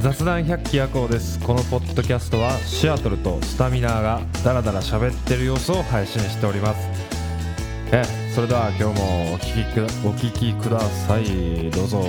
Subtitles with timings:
[0.00, 1.38] 雑談百鬼夜行です。
[1.40, 6.88] このポッドキャストはシアトルとスタミナーがダラダラ喋ってる様子を配信しております。
[7.92, 8.02] え
[8.34, 11.70] それでは今日もお聞きくお聞きください。
[11.70, 12.02] どうぞ。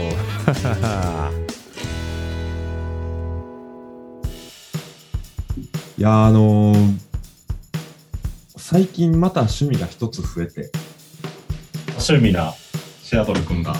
[5.97, 7.03] いやーあのー
[8.57, 10.71] 最近また趣味が一つ増えて。
[11.89, 12.53] 趣味な
[13.03, 13.75] シアトル君が。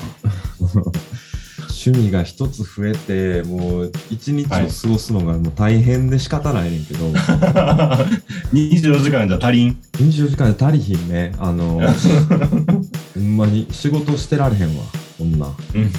[1.86, 7.08] 趣味が一つ増えてもう一日を過ごすのがもう大変で仕方ないねんけど、
[8.54, 11.94] 24時間じゃ足りん？24時間で足りひんねあのー
[13.16, 14.84] ほんまに仕事してられへんわ
[15.18, 15.92] こんなうん。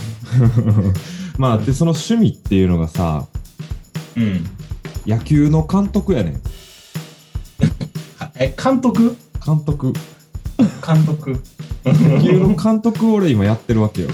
[1.37, 3.27] まあでその趣味っていうのがさ
[4.17, 4.47] うん。
[5.07, 6.41] 野球の監督やねん
[8.37, 9.17] え、監督？
[9.45, 9.93] 監督
[10.85, 11.41] 監督。
[11.85, 14.09] 野球の監督を俺今やってるわけよ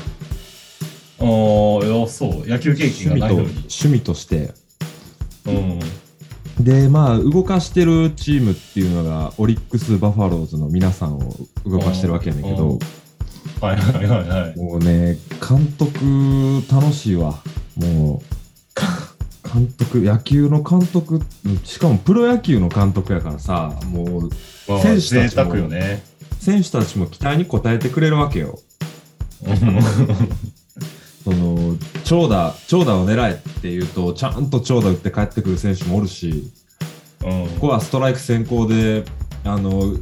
[1.21, 2.49] おー、いやそう。
[2.49, 3.49] 野球経趣味と験がないのに。
[3.51, 4.53] 趣味として
[5.47, 5.81] うん。
[6.65, 12.79] でまあ動かしてるチームっていうのがオリックス・バファローズの皆さんを動かしてるわけやねんけど
[13.61, 14.57] はいはいはいはい。
[14.59, 15.99] もうね監督
[16.71, 17.43] 楽しいわ
[17.77, 21.21] もう監督野球の監督
[21.65, 24.31] しかもプロ野球の監督やからさもう
[24.69, 26.03] まあ選手たちもね。
[26.41, 28.59] 選手たちも期待に応えてくれるわけよ
[31.23, 36.51] その長打長打を狙えって言うとちゃんと長打打って帰ってくる選手もおるし
[37.25, 37.49] うん。
[37.55, 39.05] ここはストライク先行で
[39.45, 39.97] あの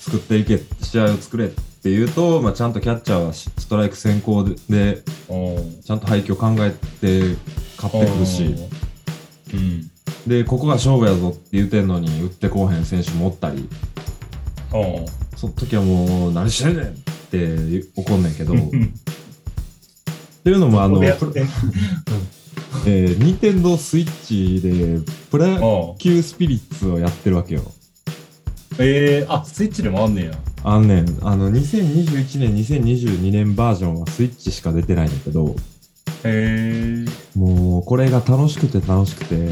[0.00, 5.82] 作っていけ試合を作れっていうと、まあ、ちゃんとキャッチャーはしストライク先行ででうん。
[5.82, 7.36] ちゃんと配球を考えて
[7.76, 8.54] 勝ってくるし
[9.52, 9.90] うん。
[10.26, 13.68] でここが勝負やぞって言うてんのに打ってこうへん選手もおったり
[14.72, 15.06] うん。
[15.36, 16.92] その時はもう何してんねんっ
[17.30, 18.54] て怒んねんけど
[20.46, 27.62] っていうのもあの、えー、ニンテンドースイッチでプロ野うん球スピリッツをやってるわけよ。
[28.78, 30.30] えー、あ、スイッチでもあんねや。
[30.62, 35.56] あのね、あの、2021年、2022年バージョンはスイッチしか出てないんだけど、
[36.22, 37.04] へえ。
[37.36, 39.34] もう、これが楽しくて楽しくて、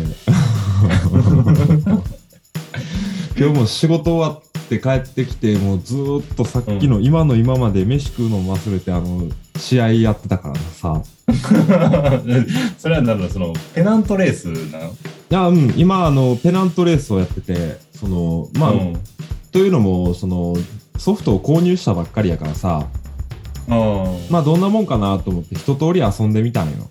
[3.36, 11.02] 今日も仕事終わって帰ってきて、もうずーっとさっきの、今の今まで飯食うのも忘れて、あの、試合やってたからさ、
[12.78, 14.84] それはなんだ、その、ペナントレースなの？
[14.84, 14.90] い
[15.30, 18.96] や、うん、今、あの、ペナントレースをやってて、その、まあ、うん。
[19.52, 20.54] というのも、その、
[20.98, 22.86] ソフトを購入したばっかりやからさ、
[23.68, 23.74] うん。
[24.30, 26.90] まあ、どんなもんかなと思って一通り遊んでみたんよ。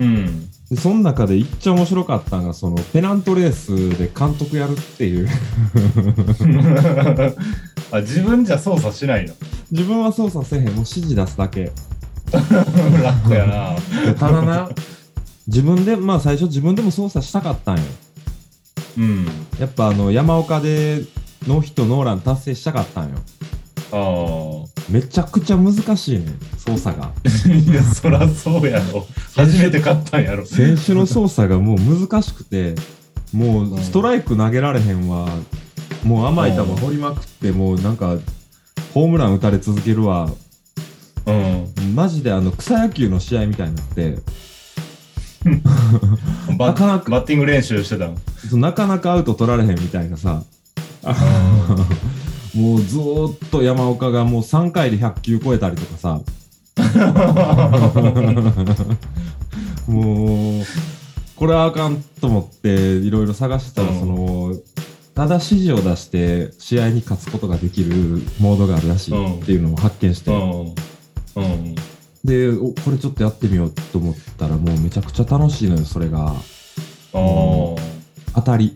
[0.00, 0.48] うん。
[0.70, 5.28] で、その中でいっちゃ面白かったのが、その、ペナントレースで監督やるっていう。
[7.92, 9.34] あ、自分じゃ操作しないの？
[9.70, 11.70] 自分は操作せえへん、もう指示出すだけ。
[12.32, 13.76] 楽やな。
[14.04, 14.68] でただな、
[15.46, 17.82] 自分で、まあ最初自分でも操作したかったんよ。
[18.98, 19.26] うん。
[19.60, 21.04] やっぱあの、山岡で
[21.46, 23.18] ノーヒットノーラン達成したかったんよ。
[23.92, 24.75] ああ。
[24.88, 27.10] めちゃくちゃ難しいねん、操作が。
[27.50, 29.06] いや、そらそうやろ。
[29.34, 30.46] 初めて買ったんやろ。
[30.46, 32.74] 選手の操作がもう難しくて、
[33.32, 35.28] もうストライク投げられへんわ、
[36.04, 38.16] もう甘い球掘りまくって、もうなんか、
[38.94, 40.30] ホームラン打たれ続けるわ、
[41.26, 41.94] うん。
[41.94, 44.18] マジであの草野球の試合みたいになって、
[46.56, 48.16] バなかなかバッティング練習してたの。
[48.58, 50.44] なかなかアウト取られへんみたいなさ、
[52.56, 56.20] もうずーっと山岡がもう3回で100球超えたりとかさ、
[59.86, 60.64] もう、
[61.36, 64.54] これはあかんと思っていろいろ探してたら、うんその、
[65.14, 70.74] ただ指示を出して試合に勝つことができるモードがあるらしいっていうのを発見して、うん。
[71.36, 71.74] うん。
[72.24, 76.34] で、おこれちょっとやってみようと思ったらもうめちゃくちゃ楽しいのよ、それが。
[77.12, 77.76] 当
[78.42, 78.74] たり。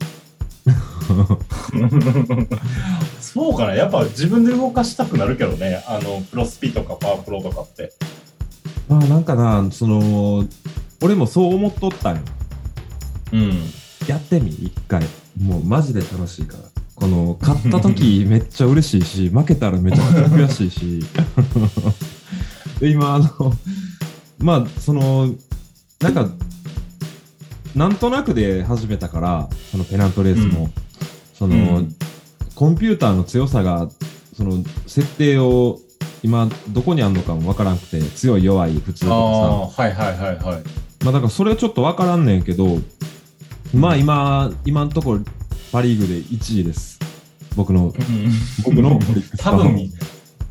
[3.32, 3.74] そうかな。
[3.76, 5.84] やっぱ自分で動かしたくなるけどね。
[5.86, 7.92] あの、プロスピとかパワープロとかって。
[8.88, 10.44] まあなんかな、その、
[11.00, 12.22] 俺もそう思っとったんよ。
[13.32, 13.52] うん。
[14.08, 15.04] やってみ、一回。
[15.40, 16.64] もうマジで楽しいから。
[16.96, 21.04] この、勝った時 めっちゃ嬉しいし、負けたらめちゃくちゃ悔しいし。
[22.80, 23.52] で 今、あの、
[24.38, 25.32] まあ、その、
[26.00, 26.28] なんか、
[27.76, 30.72] なんとなくで始めたから、そのペナントレースも、うん
[31.38, 31.94] その、うん
[32.60, 33.88] コンピューターの強さが、
[34.36, 35.78] その、設定を
[36.22, 40.62] 今、どこにあるのかもわからんくて、強い弱い普通とかさ、はいはいはいはい。
[41.02, 42.76] まあだからそれはちょっとわからんねんけど、
[43.72, 45.20] まあ今、今のところ
[45.72, 46.98] パリーグで1位です。
[47.56, 47.94] 僕の、
[48.62, 49.90] 僕のオリックス多分、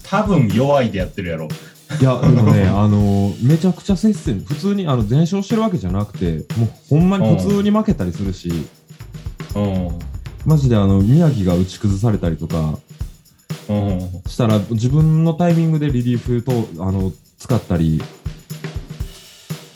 [0.01, 1.47] 多分弱いでやってるやろ。
[2.01, 8.49] いや、でもね、あのめちゃくちゃ接戦、普通にあの全勝してるわけじゃなくて、もうほんまに普通に負けたりするし、
[9.55, 10.08] うん。
[10.45, 12.79] マジであの宮城が打ち崩されたりとか
[13.69, 13.99] うん。
[14.27, 18.01] したら、自分のタイミングでリリーフとあの使ったり、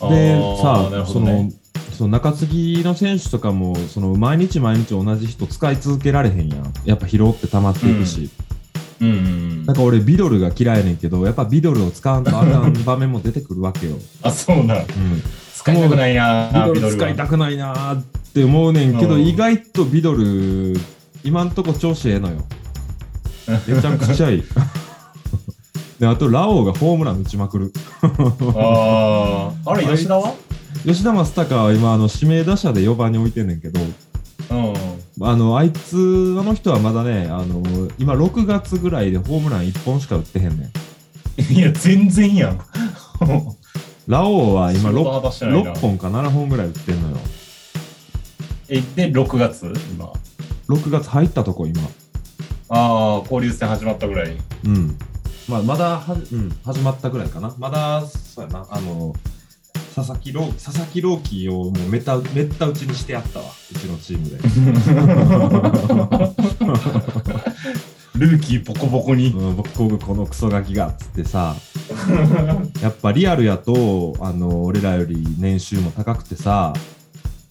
[0.00, 1.50] あでーさなるほその。
[1.96, 6.72] その中継ぎの選手とかもその毎日毎日同じ人使い続けられへんやん。
[6.84, 8.30] やっぱ疲労って溜まっていくし、
[9.00, 9.66] うんうん。
[9.66, 14.78] なんか俺ビドルが嫌いやねんけどやっぱビドルを使わんとあかん場面も出てくるわけよ、 あ、そうなん。
[14.78, 14.84] うん、
[15.54, 16.92] 使いたくないなビドル。
[16.92, 16.92] は。
[16.92, 18.04] 使いたくないなーっ
[18.34, 19.26] て思うねんけど、うん。
[19.26, 20.74] 意外とビドル
[21.22, 22.44] 今んとこ調子ええのよ。
[23.68, 24.44] めちゃくちゃいい。
[26.00, 27.72] であとラオウがホームラン打ちまくる。
[28.02, 29.70] ああ。
[29.70, 30.34] あれ、吉田は？
[30.84, 33.80] 吉田正尚は今あの指名打者で4番に置いてんねんけど
[34.50, 34.74] うん。
[35.20, 37.62] あのあいつあの人はまだねあの
[37.98, 41.52] 今6月ぐらいでホームラン1本しか打ってへんねん。
[41.52, 42.58] いや、全然やん。
[44.06, 45.72] ラオウは今仕事 6, 果たしてないな。
[45.72, 47.16] 6本か7本ぐらい打ってんのよ。
[48.68, 50.12] え、で、6月今。
[50.68, 51.80] 6月入ったとこ今。
[52.68, 54.36] ああ、交流戦始まったぐらい。
[54.64, 54.98] うん。
[55.48, 57.54] まあまだは、うん、始まったぐらいかな。
[57.58, 58.66] まだそうやな。
[58.70, 59.14] あの
[59.94, 63.46] 佐々木朗佐々木朗希をもうめっためった打ちにしてやったわ。
[63.70, 64.38] うちのチームで
[68.16, 69.28] ルーキーボコボコに。
[69.28, 71.56] うん、僕このクソガキがっつってさ
[72.80, 76.72] やっぱリアルやとあの俺らより年収も高くてさ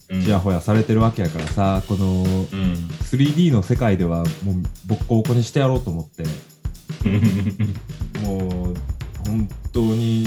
[0.08, 2.88] うんちやほやされてるわけやからさこのうん。
[3.02, 4.54] 3D の世界ではもう
[4.86, 6.24] ボッコボコにしてやろうと思って
[8.26, 8.74] もう
[9.28, 10.26] 本当に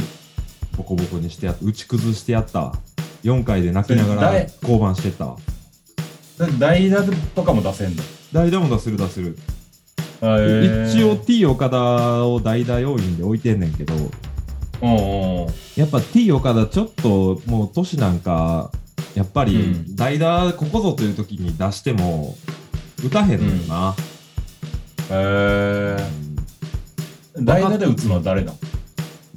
[0.78, 2.80] ボコボコにしてやっ打ち崩してやったわ
[3.24, 5.38] 4回で泣きながら降板してったわ
[6.60, 7.04] 代打
[7.36, 8.04] とかも出せんの？
[8.32, 9.38] 代打も出せる出せる、
[10.20, 13.94] 一応 T 岡田を代打要員で置いてんねんけど
[14.82, 15.48] うんうん。
[15.76, 18.72] やっぱ T 岡田ちょっともう年なんか
[19.16, 19.96] やっぱりうん。
[19.96, 22.36] 代打ここぞという時に出しても
[23.06, 23.96] 打たへんのよな、
[25.12, 28.58] えー、代打で打つのは誰なの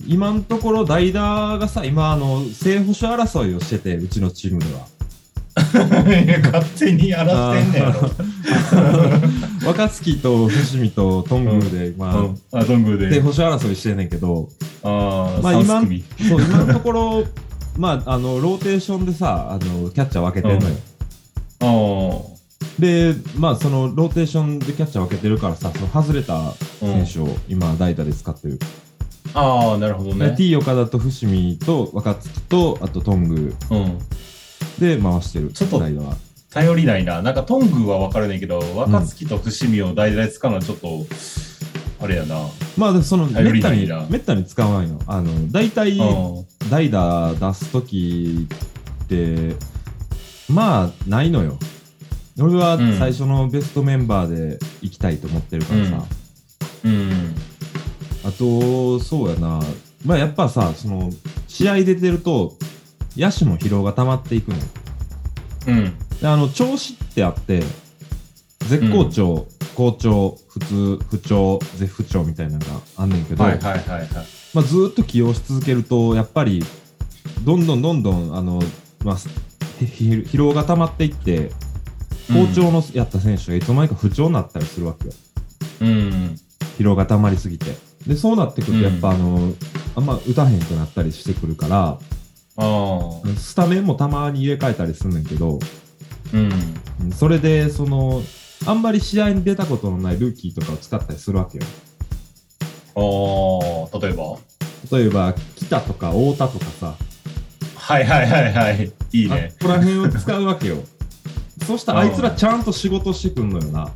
[0.06, 4.86] 今のところ代打がさ今あの正捕手争いをしててうちのチームでは
[6.52, 8.10] 勝手にやらせてんねやろ。
[9.66, 13.20] 若月と伏見と頓宮で、まあ、うんあ、どんぐ正で。
[13.20, 14.48] 捕手争いしてんねんけど
[14.82, 16.04] ああ、まあまあ、3組。
[16.28, 17.24] そう今のところ
[17.78, 20.74] まああのローテーションでさあのキャッチャー分けてんのよ、
[21.60, 28.58] あでまあそのローテーションでキャッチャー分けてるからさその外れた選手を今代打で使ってる、
[29.34, 30.34] あ、ああ、なるほどでね。
[30.36, 33.98] T 岡田と伏見と若月とあと頓宮うん。
[34.80, 35.80] で回してるちょっと
[36.50, 37.22] 頼りないな。
[37.22, 41.06] なんか、トングは分かるねんけど、若月と伏見を代打で使うのはちょっと、
[42.02, 42.40] あれやな。
[42.76, 46.46] まあでそのめったにないなめったに使わんよあの大体うん。
[46.70, 48.48] 代打出す時
[49.04, 49.54] って
[50.48, 51.58] まあないのよ
[52.38, 56.04] 俺はうん最初のベストメンバーで行きたいと思ってるからさ、
[56.84, 57.34] うん。
[58.24, 59.60] あとそうやな
[60.06, 61.10] まあやっぱさその
[61.48, 62.56] 試合出てると
[63.20, 64.62] 野手も疲労が溜まっていくのよ
[65.68, 65.98] うん。
[66.20, 67.62] であの調子ってあって
[68.66, 72.64] 絶好調、好調普通不調絶不調みたいなのが
[72.96, 74.08] あんねんけど、はいはいはいはい。
[74.54, 76.64] まあ、ずーっと起用し続けるとやっぱり
[77.44, 78.60] どんどんどんどんあの、
[79.04, 81.50] まあ、疲労が溜まっていって
[82.28, 85.12] 好調のやった選手がいつの間にか不調になったりするわけよ
[85.82, 86.36] うん。
[86.78, 89.52] 疲労が溜まりすぎてでそうなってくるとやっぱ、あの
[89.94, 91.98] あんま打たへんくなったりしてくるから。
[93.36, 95.58] スタメンもたまに入れ替えたりすんねんけど
[96.34, 96.52] うん。
[97.02, 98.22] うんそれでその
[98.66, 101.64] あんまり試合に出たことのないルーキーとかを使ったりするわけよ
[102.94, 104.36] ああ、例えば？
[104.98, 106.94] 例えば北とか太田とかさ
[107.76, 108.92] はいはいはいはい。
[109.12, 109.52] いいあね。
[109.60, 110.76] ここら辺を使うわけよ
[111.66, 113.82] そしたらあいつらちゃんと仕事してくんのよな。
[113.82, 113.90] あ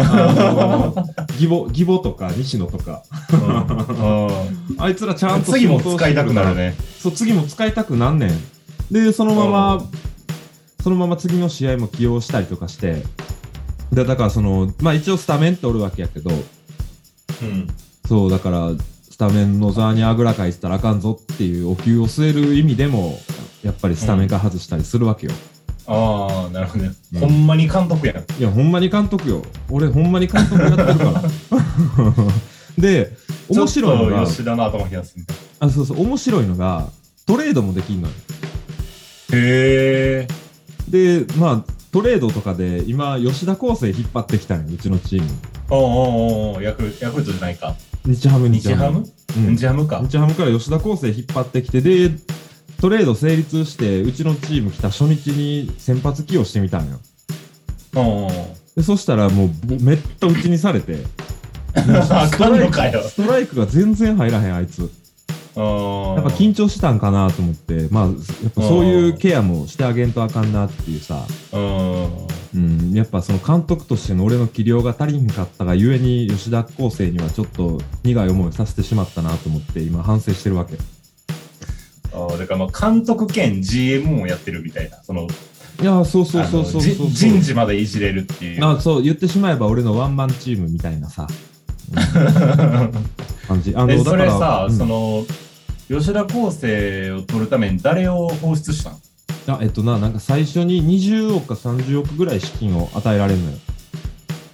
[0.00, 3.02] あの義母義母とか西野とか。
[3.10, 4.28] あ。
[4.78, 6.70] あいつらちゃんと次も仕事を使いたくなるね。
[6.70, 6.76] ね。
[6.98, 8.30] そう次も使いたくなんねん。
[8.92, 9.82] でそのまま
[10.80, 13.02] そのまま次の試合も起用したりとかして。
[13.92, 16.30] でだからそのまあ一応スタメンっておるわけやけど。
[16.30, 17.68] うん。
[18.06, 18.70] そうだから
[19.10, 23.18] スタメンの座にあぐらかいてたらあかんぞっていうお灸を据える意味でも
[23.64, 25.32] やっぱりスタメンから外したりするわけよ、
[25.88, 26.92] ああ、なるほどね。
[27.14, 28.16] うんほんまに監督やん。
[28.16, 31.22] いやほんまに監督よ俺ほんまに監督やってるから
[32.78, 33.12] で
[33.48, 35.14] 面白いのが吉田の頭冷やす
[35.58, 36.88] あそうそう面白いのが
[37.26, 38.14] トレードもできんのよ
[39.30, 39.36] な。
[39.36, 40.28] へえ。
[40.88, 45.28] でまあトレードとかで今吉田康生引っ張ってきたのようちのチーム
[45.70, 47.74] おうおうおうヤクルトじゃないか。
[48.06, 49.04] 日ハム日ハム？
[49.36, 50.00] うん日ハムか。
[50.08, 52.10] 日ハムから吉田康生引っ張ってきて、で、
[52.80, 57.00] トレード成立して、うちのチーム来た初日に先発起用してみたんよ。
[57.94, 58.28] うん。
[58.76, 60.98] でそしたらもうぼめった打ちにされて、
[61.74, 63.02] あかんのかよ。
[63.02, 64.90] ストライクが全然入らへん、あいつ。
[65.56, 68.10] ややっぱ緊張したんかなと思って、まあ、や
[68.48, 72.28] っぱそういうケアもしてあげんとあかんなっていうさ、うん。
[72.54, 80.78] うん、やっぱその監督としての俺の器量が足りんかったがゆえに吉田康生にはちょっと苦い思いをさせてしまったなと思って今反省してるわけ。
[82.12, 85.02] あだからまあ監督兼 GM もやってるみたいな。
[85.02, 85.26] その、
[85.80, 88.64] いや、そうそうそうそうそう人事までいじれるっていう。
[88.64, 91.26] あそう言ってしまえば俺のワンマンチームみたいなさ、
[93.46, 93.74] 感じ。
[93.76, 95.24] あえそれさ、うんその、
[95.88, 98.98] 吉田康生を取るために誰を放出したの？
[99.48, 103.56] あえっとな、なんか最初に20億か30億ぐらい資金を与えられるのよ。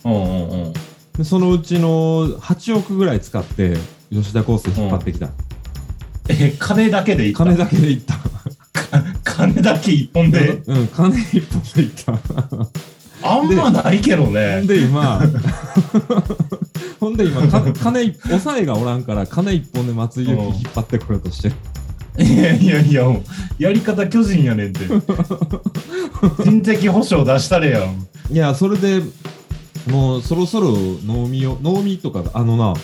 [0.05, 0.73] うんうんうん。
[1.17, 3.77] でそのうちの8億ぐらい使って
[4.11, 5.31] 吉田康生引っ張ってきた。
[6.29, 7.45] え、金だけでいった？
[7.45, 8.15] 金だけでいった。
[9.25, 10.63] 金だけ一本で？
[10.67, 12.19] うん、金一本でいった。
[13.27, 14.67] あんまないけどほねん。
[14.67, 15.21] で今、
[17.01, 21.55] ほんで今、か金一、抑えがおらんから、金一本で松井裕樹引っ張ってこようとしてる。
[22.19, 23.19] いやいやいや、も
[23.59, 24.81] うやり方巨人やねんて。
[26.45, 28.07] 人的保障出したれやん。
[28.31, 29.03] いや、それで
[29.91, 30.73] もうそろそろ
[31.05, 32.75] 能見を、能見とか、あのな、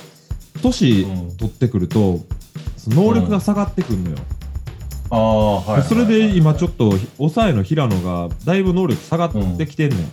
[0.63, 2.21] 年うん取ってくると、
[2.89, 4.17] 能力が下がってくるのよ。
[5.11, 5.83] ああ、はい。
[5.83, 10.13] それで今ちょっと、抑えの平野がだいぶ能力下がってきてんねん。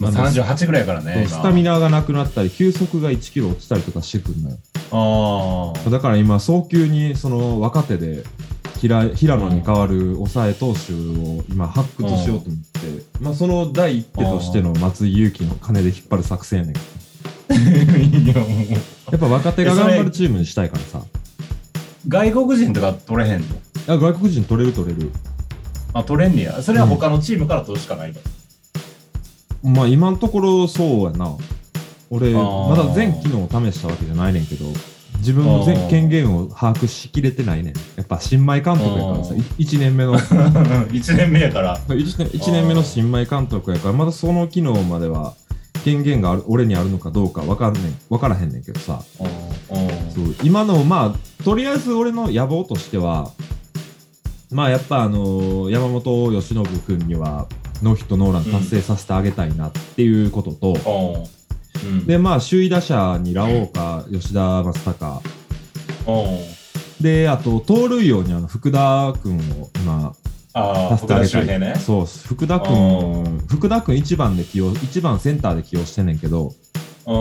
[0.00, 1.26] まあ、38ぐらいやからね。
[1.28, 4.56] スタミナがなくなったり、球速が1キロ落ちたりとかしてくるのよ。
[4.90, 5.90] ああ。
[5.90, 8.24] だから今、早急にその若手で
[8.80, 16.74] 平平野に代わる抑え投手を今発掘しようと思って、まあその第一手としての松井裕樹の金で引っ張る作戦やねん
[19.10, 21.02] やっぱ若手が頑張るチームにしたいからさ。
[22.08, 23.46] 外国人とか取れへんの？
[23.88, 25.10] あ外国人取れる取れる。
[25.92, 26.62] あ、取れんねや。
[26.62, 28.20] それは他のチームから取るしかないの？
[29.70, 31.36] まあ今のところそうやな。
[32.10, 34.66] 俺、あーまだ全機能を試したわけじゃないねんけど、
[35.18, 37.74] 自分のあー全権限を把握しきれてないねん。
[37.96, 41.78] やっぱ新米監督やからさ、あー1年目の 1年目やから。
[41.88, 45.34] 1年一年目の新米監督やから、まだその機能までは
[45.84, 49.28] 権限がある俺にあるのかどうか分かんねん分からへんねんけどさ、そう
[50.42, 53.30] 今の、まあ、とりあえず俺の野望としては、
[54.50, 57.46] まあやっぱあの山本由伸君には
[57.82, 61.28] ノーヒットノーラン達成させてあげたいなっていうことと、
[61.84, 61.90] うん。
[61.90, 62.06] うん。
[62.06, 65.22] で、まあ首位打者にラオウか吉田正尚、
[66.06, 66.12] う
[67.00, 67.02] ん。
[67.02, 70.14] で、あと盗塁王にあの福田君を今、
[70.54, 71.58] ああ。
[71.58, 71.74] ね。
[71.84, 76.54] そう、福田君、福田君1番で起用、1番センターで起用してんねんけど、
[77.06, 77.14] うん。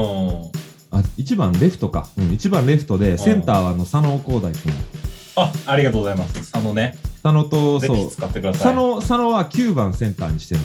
[0.92, 2.08] あ、1番レフトか。
[2.18, 4.74] うん、1番レフトで、センターはあの佐野光大君。
[5.36, 6.52] あ、ありがとうございます。
[6.52, 6.96] 佐野ね。
[7.24, 8.76] 佐野と、そうぜひ、使ってください。
[8.76, 10.62] 佐野、佐野は9番センターにしてる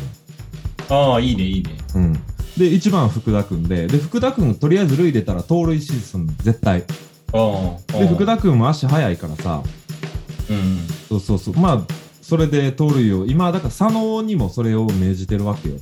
[0.90, 1.70] ああ、いいね、いいね。
[1.94, 2.00] の。
[2.00, 2.12] うん。
[2.12, 2.20] で、
[2.58, 6.84] 1番福田君で、で、福田君とりあえず塁出たら盗塁シーズン絶対。
[7.32, 7.98] うん。
[8.00, 9.62] で、福田君も足速いからさ、
[10.50, 10.78] うん。
[11.08, 11.56] そうそうそう。
[11.56, 15.76] まあ、それで盗塁を、今、だから佐野にもそれを命じてるわけよ。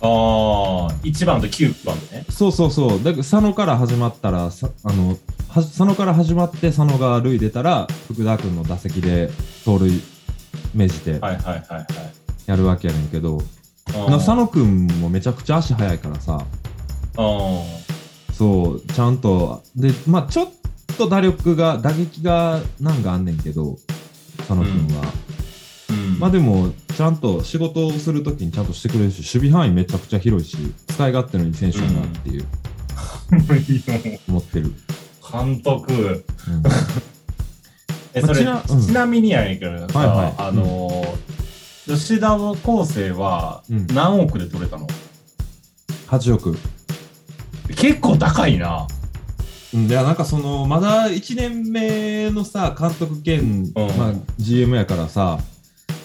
[0.00, 2.24] ああ、1番と9番ね。
[2.30, 3.04] そうそうそう。
[3.04, 5.18] だから佐野から始まったら、さあの、
[5.50, 9.28] は佐野から始まって佐野が塁出たら、福田君の打席で
[9.66, 10.00] 盗塁
[10.74, 11.86] 命じてはいはいはいはい。
[12.46, 13.42] やるわけやねんけど、
[13.84, 16.42] 佐野君もめちゃくちゃ足速いからさ、
[17.18, 20.48] うそう、ちゃんと、で、まあちょっ
[20.96, 23.76] と打力が、打撃がなんかあんねんけど、
[24.38, 25.02] 佐野君は。
[25.92, 25.94] ん。
[25.94, 26.18] うん。
[26.18, 30.56] まあでも、ちゃんと仕事をするときにちゃんとしてくれるし、守備範囲めちゃくちゃ広いし、
[30.88, 32.46] 使い勝手のいい選手だなっていう、
[34.28, 34.72] 思ってる。
[35.30, 35.92] 監督。
[35.92, 36.62] うん
[38.14, 44.86] え、まあそれ、ちなうんちなみにやねんけどさ、はいはいあのー、吉田の構成はうん何億で取れたの、
[46.08, 46.58] 8億。
[47.76, 48.86] 結構高いな。
[49.74, 55.38] うん、いや、なんかその、まだ1年目のさ、監督兼、うんまあ、GM やからさ、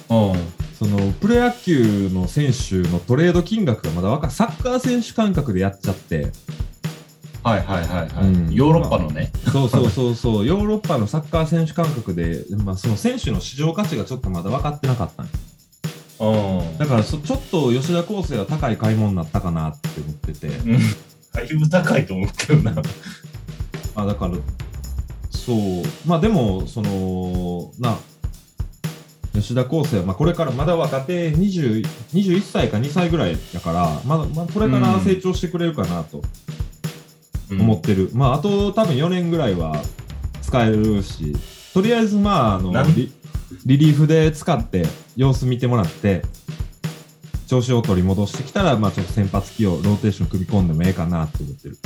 [0.10, 0.34] うん。
[0.78, 6.32] その、プロ野球の選手のトレード金額がまだわかサッカー選手感覚でやっちゃって、
[7.44, 8.26] はいはいはいはい。
[8.26, 9.32] うんヨーロッパのね。
[9.52, 15.32] そうそうそうそう、 ヨーロッパのサッカー選手感覚で、まあ、その選手の市場価値がちょっとまだ分かってなかったんよ
[16.20, 16.78] うん。
[16.78, 20.80] だからそ、ちょっと吉田康生は高い買い物になったかなって思ってて、うん
[21.34, 22.76] だいぶ高いと思うけどな。
[23.96, 24.36] あだから、
[25.30, 25.58] そう、
[26.06, 27.98] まあでも、その、な、
[29.34, 31.84] 吉田康生は、まあ、これからまだ若手20
[32.14, 36.20] 21歳か2歳ぐらいだから、まだ、まあ、これから成長してくれるかなと。
[36.20, 36.24] う
[37.50, 38.10] 思ってる。
[38.14, 39.82] まあ、あと多分4年ぐらいは
[40.42, 41.34] 使えるし、
[41.74, 43.12] とりあえずまあ、あのリ
[43.66, 44.86] リリーフで使って
[45.16, 46.24] 様子見てもらって、
[47.48, 51.78] 調子を取り戻してきたら、まあちょっと先発起用、ローテーション組み込んでもええかなって思ってる。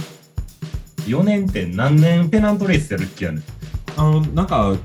[1.08, 2.30] 4年って何年？
[2.30, 3.44] ペナントレースやるっけやねん。
[3.96, 4.76] あの、なんか、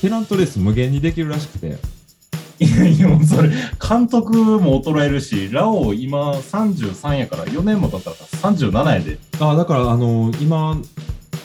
[0.00, 1.78] ペナントレース無限にできるらしくて、
[2.58, 3.50] いやいや、もうそれ、
[3.88, 9.18] 監督も衰えるし、ラオウ今33やから、4年も経ったら37やで。
[9.40, 10.76] あだから、あの今、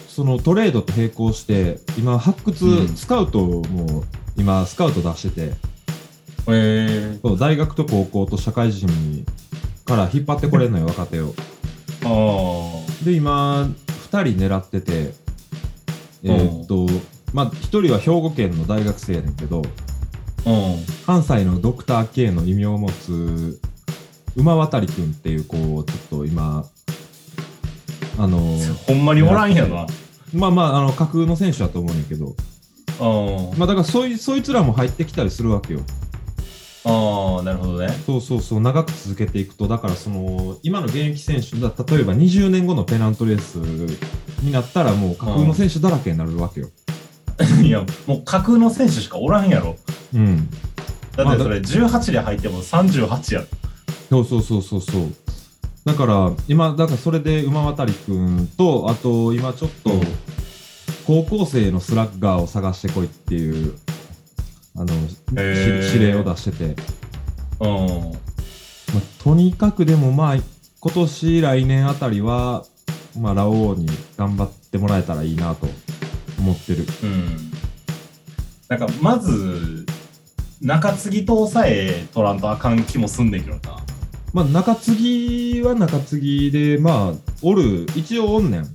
[0.08, 4.04] そのトレードと並行して、今、発掘、うんスカウトも、
[4.38, 5.54] 今、スカウト出してて、へ
[6.50, 9.26] えそう大学と高校と社会人に
[9.86, 11.34] から引っ張ってこれるのよ、若手を。
[12.04, 13.06] ああ。
[13.06, 13.70] で、今、
[14.10, 15.14] 2人狙ってて、
[16.24, 16.88] えーっと、
[17.34, 19.62] まあ、1人は兵庫県の大学生やねんけど、
[20.46, 20.86] うん。
[21.06, 23.60] 関西のドクター K の異名を持つ
[24.36, 26.66] 馬渡くんっていう子をちょっと今、
[28.18, 28.40] あの、
[28.88, 29.88] ほんまにおらんやな。
[30.34, 32.36] まあまあ、あの、架空の選手だと思うんやけど、
[33.00, 33.58] うん。
[33.60, 35.82] まあだからそいそいつらも入ってきたりするわけよ。
[36.88, 37.90] ああ、なるほどね。
[38.06, 43.56] そうそうそう、長く続けていくと、だからその、今の現役選手だ、例えば20年後のペナントレース
[44.42, 46.70] になったら、もう架空の選手だらけになるわけよ。
[47.62, 49.76] いや、もう架空の選手しかおらんやろ。
[50.14, 50.50] うん。
[51.18, 53.48] だってそれ18で入っても38やろ。
[54.10, 55.14] そうそうそうそうそう。
[55.84, 60.02] だから、今、だからそれで馬渡くんと、あと、今ちょっとうん、
[61.06, 63.76] 高校生のスラッガーを探してこいっていう、
[64.78, 66.82] あの、へーし指令を出してて、
[67.60, 68.12] うん。
[68.94, 70.36] まあ、とにかくでもまあ、
[70.80, 72.64] 今年、来年あたりは、
[73.20, 75.68] まあ、ラオウに頑張ってもらえたらいいなと
[76.40, 76.86] 思ってる。
[77.04, 77.52] うん。
[78.70, 79.86] なんか、まず、
[80.62, 83.78] 中継ぎとさえ取らんとあかん気もすんねんけどな。
[84.34, 88.68] まあ、中継ぎは中継ぎで、まあ、おる、一応おんねん。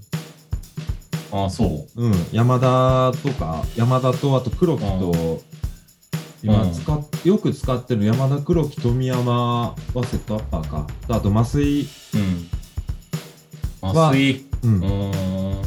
[1.31, 2.03] ああ、そう。
[2.03, 5.41] うん、山田とか、山田と、あと黒木と、
[6.43, 10.87] 今うん使っ、よく使ってる山田黒木、富山はセットアッパーか。
[11.07, 13.89] とあと、増井、うん。
[13.89, 14.45] は麻酔。
[14.65, 15.63] うんうーん。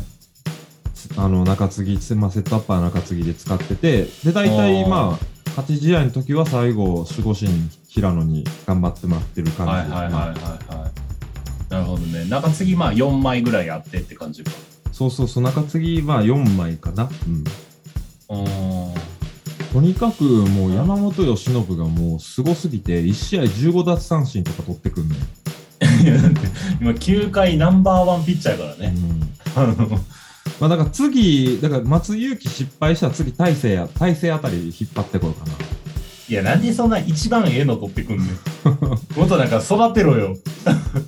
[1.17, 7.49] あの、中継ぎ、まあ、セットアッパー中継ぎで使ってて、で、大体、まあ、勝ち試合の時は最後、守護神、
[7.87, 10.91] 平野に頑張ってもらってる感じはいはいはいはいは
[11.69, 11.71] い。
[11.71, 12.25] なるほどね。
[12.25, 14.51] 中継ぎまあ4枚ぐらいあってって感じか。
[14.91, 17.09] そうそうそう、中継ぎ、まあ、4枚かな。
[17.27, 17.43] うん。
[18.29, 19.14] うーん。
[19.73, 25.21] とにかく、もう、山本由伸がもう、すごすぎて、1試合15奪三振とか取ってくんのよ。
[26.03, 26.39] いやだって
[26.79, 28.95] 今9回ナンバーワンピッチャーやからね。
[28.95, 29.87] うんあの
[30.59, 35.53] まあ、だから次、だから松井裕樹失敗したら次、大勢や、大勢あたり引っ張ってこようかな。
[36.27, 38.27] いや、なんでそんな一番ええの取ってくんねん。
[39.15, 40.35] もっとなんか育てろよ。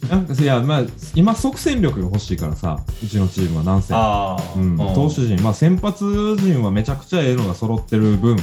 [0.09, 0.83] なんかいや、まあ、
[1.15, 3.95] 今、即戦力が欲しいからさ、うちのチームはなんせ。
[3.95, 4.43] ああ。
[4.55, 8.37] うん、投手陣、まあ、先発陣はめちゃくちゃええのが揃ってる分、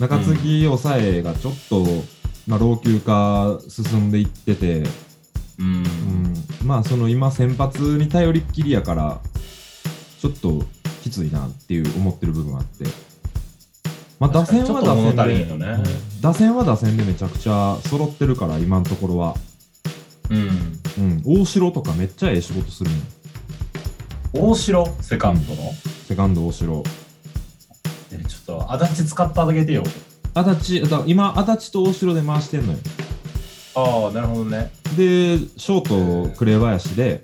[0.00, 1.86] 中継ぎ抑えがちょっと、
[2.46, 4.82] まあ、老朽化進んでいってて、
[5.58, 5.76] うん。
[5.76, 9.18] うん、まあ、その今、先発に頼りっきりやから、
[10.20, 10.62] ちょっと
[11.02, 13.13] きついなっていう思ってる部分があって。
[14.20, 15.84] まあ、打線は打線で、ねうん
[16.20, 19.34] 打線は打線でめちゃくちゃ揃ってるから、今のところは。
[20.30, 20.80] うん。
[20.96, 22.90] うん、大城とかめっちゃええ仕事する
[24.32, 24.48] の。
[24.48, 24.86] 大城？
[25.00, 25.72] セカンドの？
[26.06, 26.82] セカンド大城。
[28.12, 29.82] えちょっと、足立使ってあげてよ。
[30.32, 32.78] 足立、だ今、足立と大城で回してんのよ。
[33.74, 34.70] ああ、なるほどね。
[34.96, 37.22] で、ショート紅林で、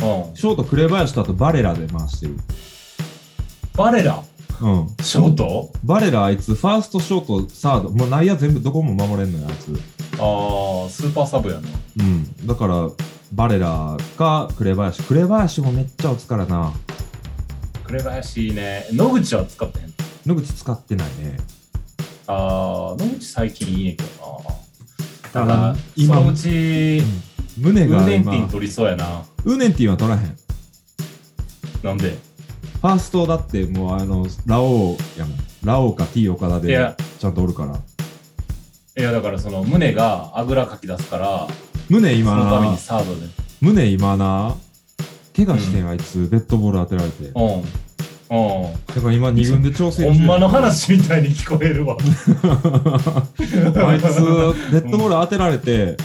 [0.00, 0.36] うん。
[0.36, 2.36] ショート紅林とあとバレラで回してる。
[3.76, 4.22] バレラ？
[4.60, 5.04] うん。
[5.04, 5.70] ショート？
[5.84, 9.72] バレラあいつ、ファースト、ショート、サード、もう内野全部どこも守れんのよ、あいつ。
[10.18, 11.68] ああ、スーパーサブやな。
[12.00, 12.46] うん。
[12.46, 12.90] だから、
[13.32, 15.02] バレラか紅林。
[15.02, 16.72] 紅林もめっちゃ打つからな。
[17.84, 18.86] 紅林ね。
[18.92, 19.94] 野口は使ってへん。
[20.26, 21.38] 野口使ってないね。
[22.26, 24.08] ああ、野口最近いいねんけど
[25.34, 25.44] な。
[25.44, 29.22] あだから、今そのうち、ウ胸が今ーデンティン、取りそうやな。
[29.44, 30.36] ウーネンティンは取らへん。
[31.82, 32.27] なんで？
[32.80, 35.38] ファーストだってもうあの、ラオウやもん。
[35.64, 37.74] ラオウか T 岡田でいやちゃんとおるから。
[37.76, 41.48] いや、だからその、胸があぐらかき出すから、
[41.88, 43.26] 胸今そのためにな、サードで。
[43.60, 44.54] 胸今な、
[45.36, 47.24] 怪我してん、あいつ、デッドボール当てられて。
[47.24, 47.58] だうん。
[47.60, 47.64] うん。
[49.02, 51.96] から今2軍で調整ほんまの話みたいに聞こえるわ。
[51.98, 54.04] あいつ、
[54.72, 55.96] デッドボール当てられて、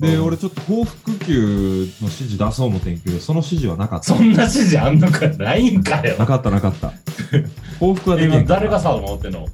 [0.00, 4.04] で、うん俺ちょっと報復球の指示出そう思ってんけど、その指示はなかった。
[4.04, 5.26] そんな指示あんのか？
[5.28, 6.26] ないんかよな。
[6.26, 6.92] かったなかった。
[7.80, 9.46] 報復はでき今誰がサード守ってんの？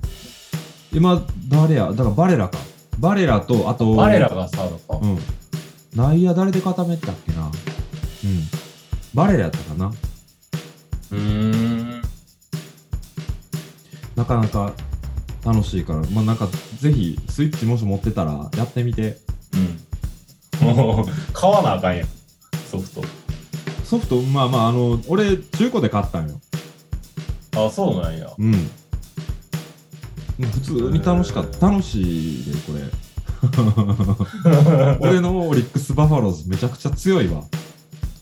[0.93, 1.89] 今、誰や？
[1.91, 2.59] だからバレラか。
[2.99, 4.99] バレラと、あと、バレラがサードか。
[5.01, 5.19] うん。
[5.95, 7.47] 内野誰で固めてたっけな？
[7.47, 7.51] うん。
[9.15, 9.93] バレエやったかな？
[11.13, 12.03] うーん。
[14.17, 14.73] なかなか
[15.45, 16.49] 楽しいから、まあなんか
[16.81, 19.19] ぜひスイッチもし持ってたらやってみて。
[19.55, 19.81] うん。
[20.61, 22.09] もう、買わなあかんやん。
[22.71, 23.03] ソフト。
[23.85, 26.41] ソフト、まあまあ、あの、俺中古で買ったんよ。
[27.57, 28.31] あ、そうなんや。
[28.39, 28.71] うん。
[30.41, 31.69] 普通に楽しかった。
[31.69, 32.83] 楽しいで、これ。
[35.01, 37.43] 俺のオリックス・バファローズめちゃくちゃ強いわ。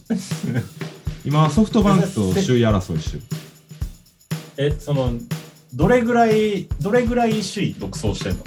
[1.25, 3.23] 今、ソフトバンクと首位争いしてる。
[4.57, 5.13] え、その、
[5.75, 8.45] どれぐらい、どれぐらい首位独走してんの？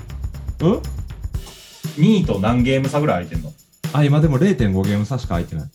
[0.61, 0.81] うん
[1.97, 3.53] ?2 位と何ゲーム差ぐらい空いてんの？
[3.93, 5.69] あ、今でも0.5ゲーム差しか空いてない。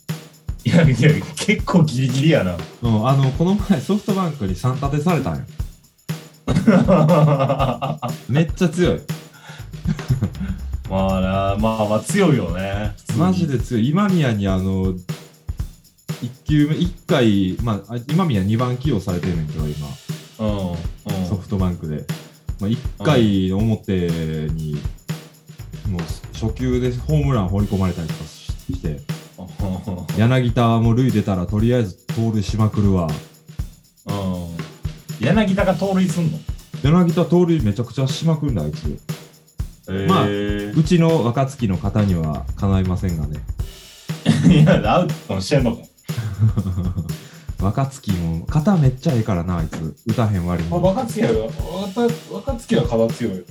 [0.64, 2.56] いやいや、結構ギリギリやな。
[2.82, 5.44] うん、あの、この前ソフトバンクに3立てされたんよ。
[8.28, 9.00] めっちゃ強い。
[10.90, 12.92] まあな、まあまあ強いよね。
[12.96, 13.46] 普通にマジ。
[13.46, 13.88] で強い。
[13.88, 14.98] 今宮にあの、1
[16.44, 19.86] 球目、1回、まあ、あ今宮2番起用されてるんだけど、今。
[20.40, 20.70] うん。
[20.70, 21.28] うん。
[21.28, 22.04] ソフトバンクで。
[22.60, 24.08] まあ、1回の表
[24.48, 24.76] に、
[25.88, 26.02] もう
[26.34, 29.00] 初球でホームラン放り込まれたりとかして、
[30.18, 33.08] 柳田はもう塁出たらとりあえず盗塁しまくるわ。
[34.06, 35.24] うん。
[35.26, 36.38] 柳田が盗塁すんの？
[36.82, 38.98] 柳田盗塁めちゃくちゃしまくるんだ、あいつ。
[40.06, 43.40] まあえうちの若月の方にはかないませんがね。
[44.46, 45.82] いや、アウトしてんのか。
[47.64, 49.96] 若月も、肩めっちゃええからな、あいつ。
[50.06, 50.70] 打たへん割に。
[50.70, 51.28] 若月は、
[52.30, 53.44] 若月は肩強いよね。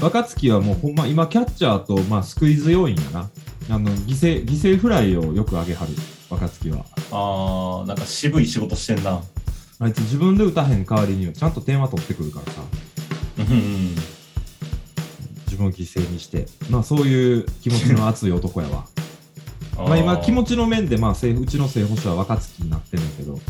[0.00, 3.30] 若月はもうほんま、今キャッチャーと、まあ、スクイズ要員やな。
[3.70, 5.92] あの、犠牲、犠牲フライをよく上げはる、
[6.28, 6.84] 若月は。
[7.10, 9.22] あー、なんか渋い仕事してんな。
[9.78, 12.62] あいつ自分で打たへん代わりにはちゃんと点は取ってくるからさ。
[13.38, 13.94] うん。
[15.46, 16.46] 自分を犠牲にして。
[16.70, 18.86] まあ、そういう気持ちの熱い男やわ。
[19.76, 23.40] まあ今、気持ちの面で、まあ、正うちの正捕手は若月になってるんだけど、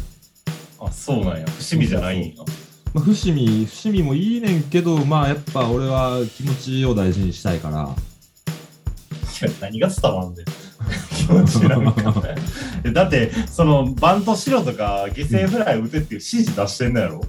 [0.79, 1.47] あ、そうなんや。
[1.47, 2.45] 伏見じゃないんや。
[2.97, 7.95] まあ、伏見、伏見もいいねんけど、まあ、やっぱ俺は気持ちを大事にしたいから、
[9.43, 10.47] いや、何が伝わんねん。
[11.15, 12.25] 気持ちなんか。
[12.85, 17.21] えだって、その、バントしろとか、犠牲フライ打てっていう指示出してんのやろ？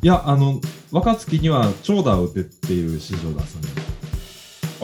[0.00, 3.60] いや、あの、若月には長打を打てっていう指示を出すん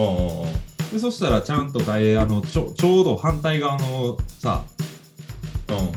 [0.03, 0.53] うんうん。
[0.93, 4.65] でそしたらちゃんと外野のちょちょうど反対側のさ
[5.69, 5.93] うん。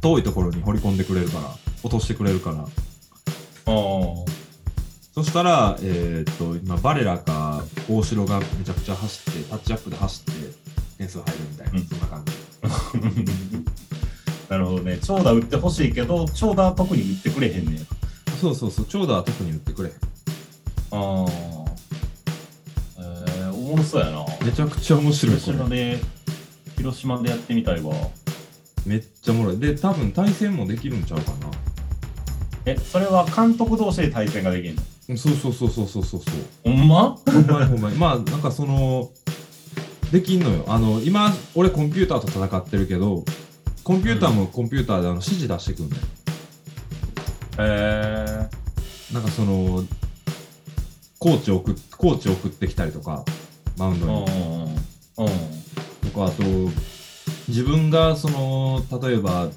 [0.00, 1.50] 遠いところに掘り込んでくれるから
[1.82, 2.66] 落としてくれるからうん。
[3.66, 10.40] そしたらえーっと今バレラか大城がめちゃくちゃ走ってタッチアップで走って
[10.98, 12.32] 点数入るみたいな、うんそんな感じ
[14.48, 14.98] なるほどね。
[15.02, 17.80] 長打打ってほしいけど、長打は特に打ってくれへんねや。
[18.40, 19.94] そうそうそう長打は特に打ってくれへん
[20.92, 21.30] ああ。
[22.98, 24.24] えー、おもろそうやな。
[24.44, 25.98] めちゃくちゃ面白い広これ島で、
[26.78, 27.92] 広島でやってみたいわ。
[28.84, 31.45] めっちゃおもろいで多分対戦もできるんちゃうかな
[32.66, 35.16] え、それは監督同士で対戦ができるの？
[35.16, 37.16] そうそうそうそうそうそうそうほんま？
[37.24, 37.96] ほんまにほんまに。
[37.96, 39.10] まあ、なんかその、
[40.10, 40.64] できんのよ。
[40.66, 43.24] あの、今、俺コンピューターと戦ってるけど、
[43.84, 46.02] コンピューターもコンピューターであの指示出してくんだよ。
[47.58, 48.48] え
[49.14, 49.84] なんかその、
[51.20, 53.24] コーチ送っ、コーチ送ってきたりとか、
[53.78, 54.10] マウンドー。
[54.10, 54.80] に。
[55.18, 55.26] うん。
[55.26, 56.10] うん。
[56.10, 56.42] とか、あと、
[57.46, 59.50] 自分がその、例えば、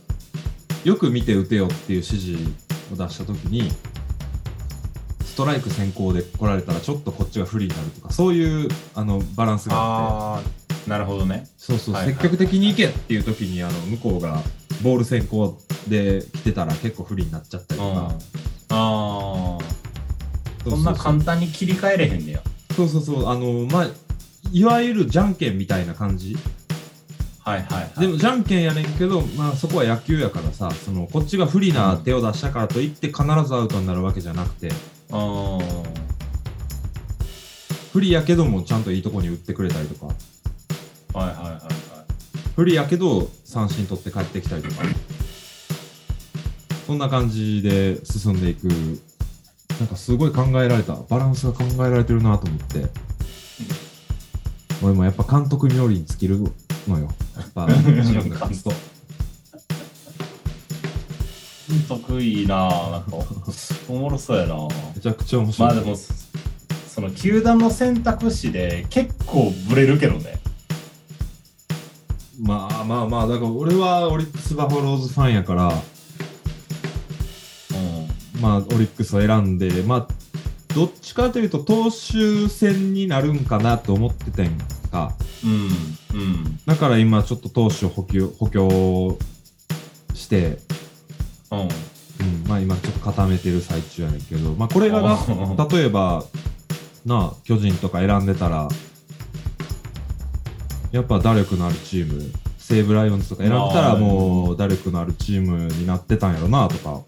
[0.84, 3.72] よく見て打てよっていう指示を出したときに、
[5.24, 11.48] ストライク先行で来られたらちょっとこっちが不利になるとか、そういうあのバランスがあって、なるほどね。
[11.58, 14.42] そうそう、はいはい積極的に行けっていう時にあの向こうが
[14.82, 17.88] ボール先行で来てたら結構不利になっちゃったりうん。
[17.88, 18.16] とか
[18.70, 20.70] あ、あ。
[20.70, 22.42] そんな簡単に切り替えれへんねや。
[22.76, 23.88] そうそうそうあのまあ
[24.52, 26.38] いわゆるじゃんけんみたいな感じ
[27.40, 28.00] はいはいはい。
[28.00, 34.70] でもじゃんけんやねんけど、まあ、そこは野球やからさそのこっちが不利な手を出したからといって必ずアウトになるわけじゃなくて。
[35.12, 35.86] あー。
[37.92, 40.14] 不利やけどもちゃんといいとこに打ってくれたりとか。
[41.14, 41.62] はいはいはいはい。
[42.56, 44.76] 不利やけど三振取って帰ってきたりとか。
[46.86, 48.68] そんな感じで進んでいく。
[49.80, 50.96] なんかすごい考えられた。
[51.10, 52.90] バランスが考えられてるなと思って。
[54.82, 56.40] 俺もやっぱ監督冥利に尽きる
[56.90, 57.10] のよ。
[57.38, 57.68] やっぱ。
[57.68, 58.72] チームが勝つと
[61.88, 63.12] 得意なぁなんか、
[63.88, 64.56] おもろそうやな
[64.96, 70.40] めちゃくちゃ面白い、まあでも、その球団の選択肢で結構ブレるけどね。
[72.42, 75.72] まあまあまあだから俺はオリックス・バファローズファンやからうん。
[78.42, 80.08] まあオリックスを選んでまあ
[80.74, 84.58] どっちかというと投手戦になるんかなと思ってたん
[84.90, 86.20] かうん。
[86.20, 86.60] うん。
[86.66, 89.18] だから今ちょっと投手を補給補強
[90.14, 90.60] して、
[91.52, 91.60] うん。
[91.62, 91.68] うん、
[92.48, 96.26] まあ今ちょっと固めてる最中やねんけど、まあこれがなうん例えば、
[97.06, 98.68] なあ、巨人とか選んでたら、
[100.92, 107.02] やっぱ打力のあるチーム、西武ライオンズとか選んでたらもう打力のあるチームになってたんやろなとか、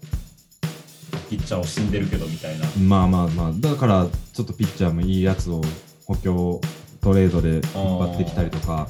[1.28, 2.66] ピッチャーを死んでるけどみたいな。
[2.78, 5.62] まあまあまあ、だからちょっとピッチャーもいいやつを
[6.06, 6.60] 補強、
[7.02, 8.86] トレードで引っ張ってきたりとか、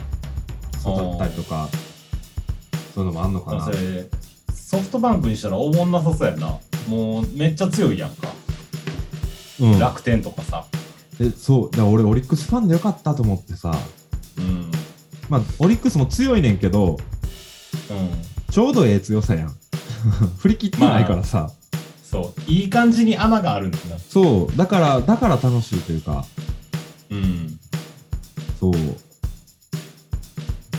[0.80, 1.66] 育ったりとか、
[2.94, 3.70] そういうのもあんのかな
[4.52, 6.58] ソフトバンクにしたらおもんなさそうやんな。
[6.88, 8.28] もうめっちゃ強いやんか。
[9.60, 10.66] うん、楽天とかさ。
[11.20, 13.74] えそう、だから俺オリックスファンでよかったと思ってさ、
[14.36, 14.70] うん。
[15.30, 16.98] まあオリックスも強いねんけど、うん。
[18.50, 19.56] ちょうどええ強さやん。
[20.36, 21.50] 振り切ってないからさ。
[22.02, 22.50] そう。
[22.50, 23.98] いい感じに穴があるんだな。
[23.98, 24.56] そう。
[24.56, 26.26] だから、だから楽しいというか、
[27.10, 27.58] うん。
[28.62, 28.72] そう。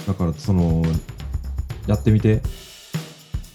[0.08, 0.82] だから、その、
[1.86, 2.39] やってみて。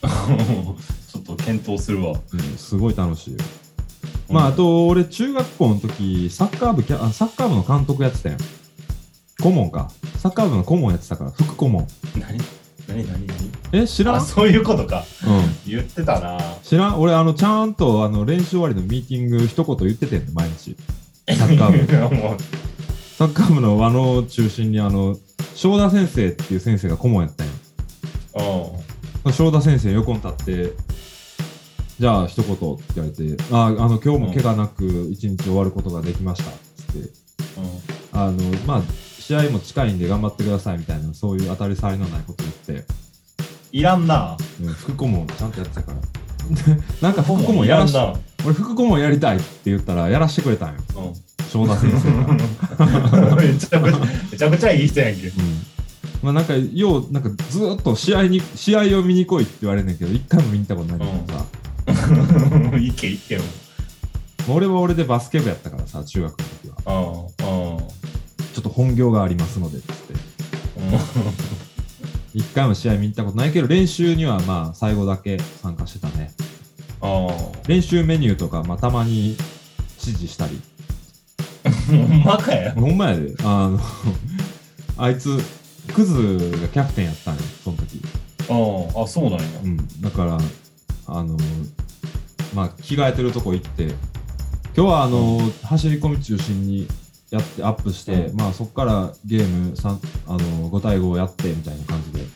[0.02, 2.10] ちょっと検討するわ。
[2.10, 3.38] うん、すごい楽しいよ。
[4.28, 8.38] まあ、あと、俺、中学校の時、サッカー部キャ、あサッカー部の監督やってたやん。
[9.42, 9.90] 顧問か。
[10.18, 11.86] サッカー部の顧問やってたから、副顧問。
[12.20, 12.38] 何？
[12.86, 13.06] 何？
[13.06, 13.26] 何？
[13.26, 13.50] 何？
[13.72, 14.14] え、知らん？
[14.16, 15.06] あ、そういうことか。
[15.26, 15.56] うん。
[15.66, 16.38] 言ってたな。
[16.62, 17.00] 知らん？
[17.00, 20.76] 俺、あの、ちゃんと、あの、練習終わりのミーティング一言言っててんの、毎日。
[21.34, 22.14] サッカー部。
[22.14, 22.36] もう
[23.18, 25.16] サッカー部の輪の中心に、あの、
[25.56, 27.52] 正田先生っていう先生が顧問やったんよ。
[29.24, 30.72] う正田先生横に立って、
[31.98, 36.52] じゃあ一言って言われて、ああの、今日も怪我なく一日終わることができました。
[36.92, 37.10] つって。
[38.12, 38.36] あの、
[38.68, 38.82] まあ、
[39.18, 42.86] 試合も近いんで頑張ってくださいみたいな、そういう当たり障りのないこと言って、
[43.72, 44.36] いらんな。
[44.62, 45.98] うん副顧問ちゃんとやってたから。
[46.76, 47.96] で なんか副顧問やらし。
[48.44, 50.80] 俺副顧問やりたいって言ったらやらしてくれたんよ。
[50.94, 51.27] うん。
[51.48, 52.10] 正田先生
[53.26, 53.36] が。
[53.36, 53.98] めちゃくちゃ、
[54.30, 55.26] めちゃくちゃいい人やんけ。
[55.26, 55.32] うん。
[56.22, 63.40] まあなんか、よう、なんかずーっと試合に、試合を見に来いって言われんねんけど、一回も見に行ったことないけどさ、 いけいけよ。
[64.46, 67.28] まあ俺は俺でバスケ部やったからさ、中学の時は。
[67.40, 67.74] うん。
[67.74, 67.78] うん。
[67.78, 70.14] ちょっと本業がありますので、つって。
[72.34, 76.32] 一回も試合見に行ったことないけど、練習にはまあ、最後だけ参加してたね。
[77.00, 77.28] あ
[77.68, 79.36] 練習メニューとか、まあ、たまに
[80.00, 80.60] 指示したり。
[81.68, 81.72] あ。
[81.72, 82.72] ほんまかよ。
[82.72, 83.34] ほんまやで。
[83.42, 83.80] あの、
[84.96, 85.38] あいつ、
[85.94, 88.02] クズがキャプテンやったんよ、その時。
[88.50, 89.38] ああ、そうなんや。
[89.62, 90.00] うん。
[90.00, 90.38] だから、
[91.06, 91.36] あの、
[92.54, 93.84] まあ、着替えてるとこ行って、
[94.76, 96.86] 今日はあの、走り込み中心に
[97.30, 100.38] やってアップして、うんまあそこからゲーム三あの
[100.70, 102.28] 5対5やってみたいな感じでうん。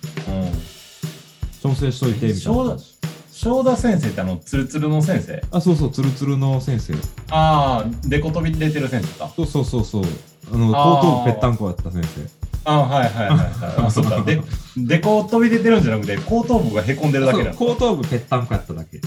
[1.62, 3.01] 調整しといてみたいな感じ
[3.42, 5.42] 正田先生ってあの、ツルツルの先生？
[5.50, 6.94] あそうそうツルツルの先生
[7.32, 9.32] ああ、デコ飛び出てる先生か。
[9.34, 10.04] そうそうそうそう
[10.52, 12.22] あのあー後頭部ぺったんこやった先生
[12.64, 13.48] ああ、はいはいはいはい。
[13.86, 14.20] あ、そうか。
[14.22, 14.40] で、
[14.76, 17.52] デコ飛び出てるんじゃなくて、後頭部がへこんでるだけなの。
[17.56, 19.00] そう後頭部ぺったんこやっただけ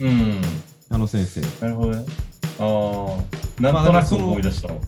[0.00, 0.40] うん。
[0.88, 2.04] あの先生なるほどね。
[2.60, 4.80] ああ、なんとなく思い出したわ。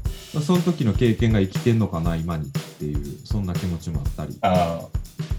[0.45, 4.37] その時の経験が生きてんのかな今にっていうそんな気持ちもあったり。
[4.41, 4.89] ああ、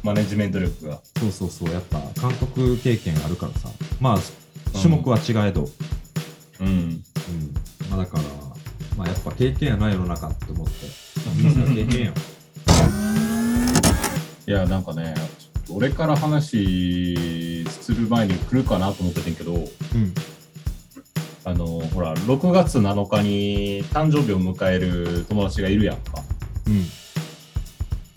[0.04, 1.02] マネジメント力が。
[1.20, 3.70] そうそうそうやっぱ監督経験あるからさ。
[4.00, 4.20] まあ
[4.74, 5.68] 種目は違えど、
[6.62, 6.68] うん。
[6.68, 7.04] うん。
[7.90, 8.24] まあ、だから、
[8.98, 10.74] まあ、やっぱ経験やな世の中って思って。
[11.36, 12.14] みんな経験や
[14.48, 15.14] いや、なんかね、
[15.70, 19.68] 俺から話する前に来るかなと思っててんけど、うん
[21.46, 26.24] あの、ほら、6月7日に誕生日を迎える友達がいるやんか。
[26.68, 26.86] うん。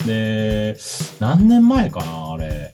[0.07, 0.75] で、
[1.19, 2.73] 何年前かな、あれ。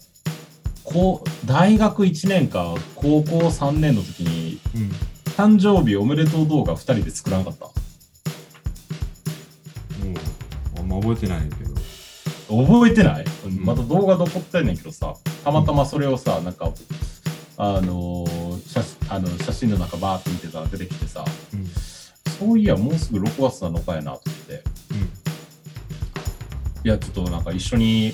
[0.85, 4.91] こう大学1年か高校3年の時にうん。
[5.35, 7.65] 誕生日おめでとう動画2人で作らんかった。
[7.65, 7.73] もう
[10.79, 11.73] あんま覚えてないけど。
[12.47, 13.65] 覚えてない、ん。
[13.65, 16.71] また動画残ってんねんけどさたまたまそれをさなんか
[17.57, 21.67] あのー写あの写真の中バーって見てさ出てきてさうん。
[22.39, 24.63] そういやもうすぐ6月7日やなと思って。
[26.83, 28.13] いやちょっとなんか一緒に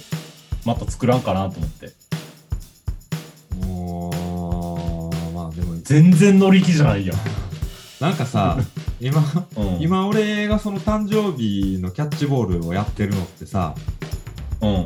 [0.66, 1.88] また作らんかなと思って。
[1.88, 7.18] うんもうまあでも全然乗り気じゃないやん、
[8.00, 8.58] なんかさ
[9.02, 9.22] 今
[9.58, 13.76] うん、今俺がその誕生日のキャッチボールをやってるのってさ
[14.62, 14.86] うん。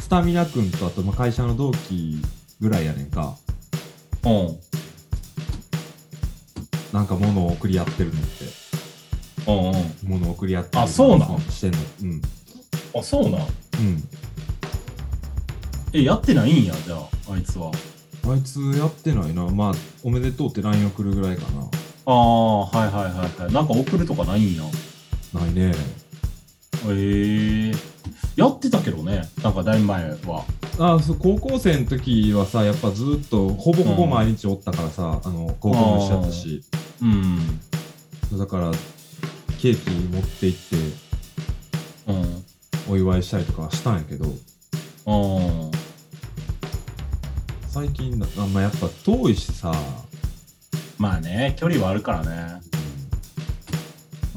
[0.00, 2.20] スタミナ君とあとまあ会社の同期
[2.60, 3.36] ぐらいやねんか。
[4.24, 4.58] うん
[6.92, 8.44] なんか物を送り合ってるのって。
[9.48, 10.20] うんうん。
[10.20, 11.40] 物を送り合ってるあそうなん？
[11.40, 11.78] してんの。
[12.02, 12.22] うん。
[12.94, 13.40] あそうなん？
[13.40, 13.44] う
[13.82, 14.08] ん。
[15.94, 17.70] えやってないんやじゃああいつは。
[18.24, 19.46] あいつやってないな。
[19.46, 21.42] まあおめでとうって LINE 送るぐらいか
[22.04, 23.52] ああはいはいはいはい。
[23.52, 24.62] なんか送るとかないんや。
[25.34, 25.72] なないね。
[26.88, 27.92] ええ
[28.36, 30.44] やってたけどね、なんかだいぶ前は。
[30.78, 36.62] あそう高校生の時はさやっぱずっとほぼほぼ毎日おったからさ、あの高校も一緒やったし
[37.02, 38.38] うん。
[38.38, 38.70] だから
[39.60, 40.76] ケーキ持って行って
[42.08, 42.44] うん。
[42.88, 45.70] お祝いしたりとかはしたんやけどうん。
[47.68, 49.72] 最近なあんまやっぱ遠いしさ
[50.98, 52.60] まあね、距離はあるからね。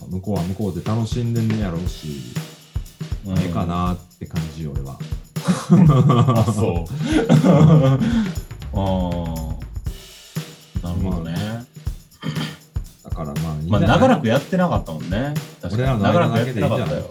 [0.09, 2.33] 向こうは向こうで楽しんでんねやろうし、
[3.25, 3.65] うんええか。
[3.65, 4.97] なって感じ俺は
[6.47, 6.93] あ、そう。
[8.73, 8.79] あ
[10.81, 10.87] あ。
[10.87, 11.65] なるほどね。
[13.17, 15.33] だからまあいいまあ、長らくやってなかったもんね。
[15.61, 15.73] 確かに。
[15.75, 17.01] 俺らの長らくやってなんかったよ。
[17.01, 17.05] ん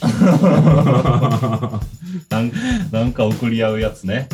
[2.30, 2.52] なん
[2.92, 4.28] なんか送り合うやつね。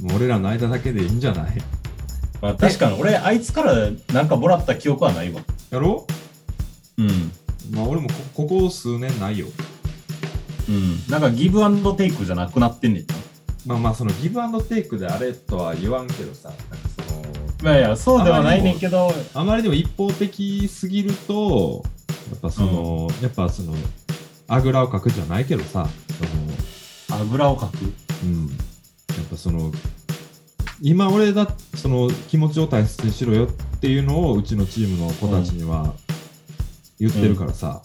[0.00, 1.52] うん、もう俺らの間だけでいいんじゃない？
[2.40, 3.74] まあ、確かに俺、あいつから
[4.12, 5.40] なんかもらった記憶はないわ。
[5.70, 6.06] やろ
[6.98, 7.02] う？
[7.02, 7.32] ん。
[7.72, 9.46] まあ俺もこここ数年ないよ
[10.68, 11.02] うん。
[11.08, 13.14] なんかギブアンドテイクじゃなくなってんねんな。
[13.66, 16.87] まあまあそのギブアンドテイクであれとは言わんけどさなんか
[17.62, 21.82] まあいや、そうではないねんけど、あまりにも一方的すぎると
[22.30, 23.74] やっぱその、やっぱその
[24.46, 25.88] あぐらをかくじゃないけどさ
[27.08, 27.76] そのあぐらをかく？
[28.24, 28.52] うん、や
[29.22, 29.72] っぱその
[30.80, 35.94] 今俺だその気持ちを大切にしろよっていうのをうちのチームの子たちには
[37.00, 37.82] 言ってるからさ、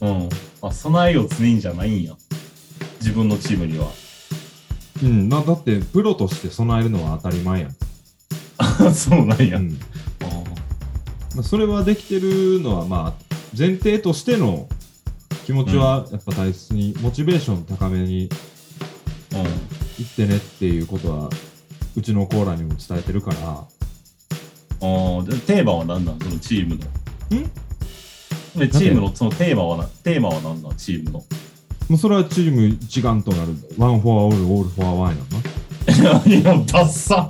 [0.00, 0.28] うん。
[0.62, 2.14] あ、備えよ常にじゃないんや。
[3.00, 3.88] 自分のチームには。
[5.02, 7.74] うんなだってプロとして備えるのは当たり前やん、あ
[8.94, 9.58] そうなんや。
[9.58, 9.78] うん。
[11.34, 14.68] まあ、それはできてるのはまあ前提としての
[15.44, 18.28] 気持ちはやっぱ大切に、モチベーション高めに
[19.32, 19.38] うん。
[20.02, 21.28] いってねっていうことは
[21.94, 23.36] うちの子らにも伝えてるから。
[23.46, 23.66] あ
[24.82, 26.18] あ、でテーマは何なん？
[26.18, 26.80] そのチームの。
[28.56, 30.76] で、チームのそのテーマはな、テーマは何なん？
[30.76, 31.24] チームの。
[31.88, 33.54] もうそれはチーム一丸となる。
[33.76, 35.49] one for all all for one やんな
[35.88, 36.12] いや、
[36.66, 37.28] ダッサ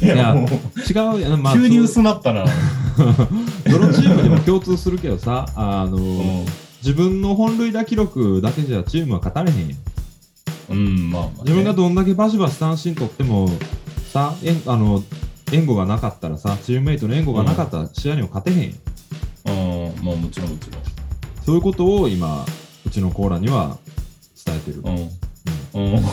[0.00, 2.44] いいやや、もう、違うまあ、急にそ薄なったな。
[2.44, 6.44] どのチームでも共通するけどさ、あの、うん。
[6.82, 9.78] 自分の本塁打記録だけじゃチームは勝たれへんやん。
[10.68, 11.34] うん、まあまあ、ね。
[11.42, 13.48] 自分がどんだけバシバシ三振取っても、
[14.12, 15.02] さ、えんあの、
[15.52, 19.88] 援護がなかったらさ、チームメイトの援護がなかったら試合にも勝てへんやん。
[19.88, 20.68] うん、まあもちろんもち
[21.44, 22.44] そういうことを今、
[22.84, 23.78] うちのコーラには
[24.44, 24.82] 伝えてる。
[24.82, 24.96] ろん。
[25.74, 25.94] うん。
[25.94, 26.04] うん。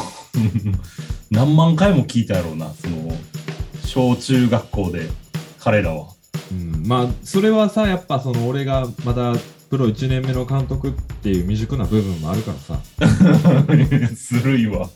[1.33, 3.11] 何万回も聞いたやろうな、その、
[3.83, 5.09] 小中学校で、
[5.59, 6.09] 彼らは。
[6.51, 9.33] うん、まあ、それはさ、やっぱその俺がまだ
[9.71, 12.79] プロ1年目の監督っていう未熟な部分もあるからさ。
[14.13, 14.87] ずるいわ。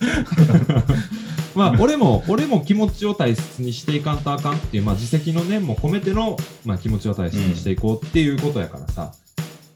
[1.55, 9.11] まあ、俺も、俺も気持ちを大切にしていかんとあかんっていう、まあ、自責の念も込めての、まあ、気持ちを大切にしていこうっていうことやからさ。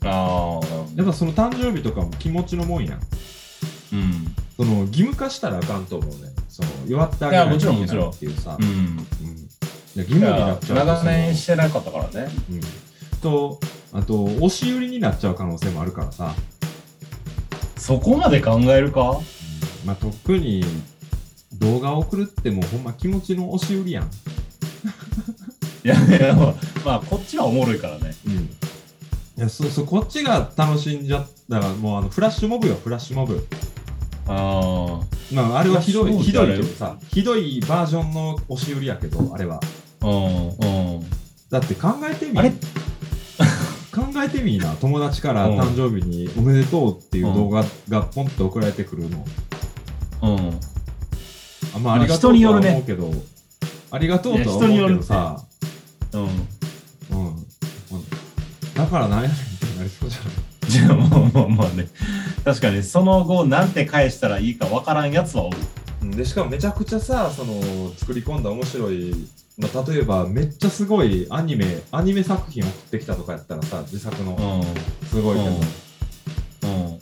[0.04, 3.00] ああ、やっぱその誕生日とかも気持ちのもんやん。
[3.94, 4.36] うん。
[4.58, 6.31] その、義務化したらあかんと思うね。
[6.62, 8.58] その、祝ってあげないといけないっていうさ。
[8.60, 8.66] うん。
[8.66, 9.08] うん
[9.94, 12.12] 義い務になやっちゃうと長年そしてなかったからね。
[12.50, 12.62] のうん。
[13.22, 13.60] と、
[13.92, 16.34] あと、押し売りになっちゃう可能性もあるからさ。
[17.76, 19.12] そこまで考えるか？
[19.12, 19.18] うん
[19.86, 20.64] まあ、特に、
[21.54, 24.06] 動画送るってもうほんま気持ちの押し売りやん。
[24.06, 24.08] い
[25.84, 28.16] やいや、まあ、まあ、こっちはおもろいからね。
[28.26, 28.34] うん。
[28.34, 28.48] い
[29.38, 33.46] や、そうそう、こっちが楽しんじゃったら、もうあの、フラッシュモブよ、フラッシュモブ。
[34.28, 35.00] あ
[35.34, 39.60] まあ、あれはひどい、ひどいけどさ、ひどいバージョンの押し売りやけど、あれは。
[40.02, 41.06] あ、うん、うん。
[41.50, 42.52] だって考えてみあれ？
[43.92, 49.26] 考えてみいな、友達からうん誕生日におめでとうっていう動画がポンと送られてくるの。
[50.24, 50.60] うん。
[51.76, 53.12] あまあ、ありがとうとは人によるね思うけど、
[53.92, 55.44] ありがとうとは思うけどさ、
[56.14, 56.22] うん。
[56.24, 56.30] うん。
[58.76, 60.32] だからなんやねんってなりそうじゃない？
[60.72, 61.88] じゃあ、まあまあまあね。
[62.46, 65.58] 確かに、その後、なんて返したらいいかわからんやつはおる。
[66.02, 69.14] うんでしかもめちゃくちゃさその作り込んだ面白い、
[69.58, 75.08] まあ、例えばめっちゃすごいアニメアニメ作品送ってきたとかやったらさ自作のうん。
[75.08, 75.54] すごいけど、う
[76.96, 77.00] ん。